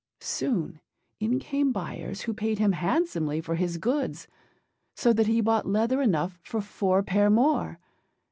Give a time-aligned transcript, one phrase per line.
[0.19, 0.79] Soon
[1.19, 4.27] in came buyers, who paid him handsomely for his goods,
[4.95, 7.77] so that he bought leather enough for four pair more.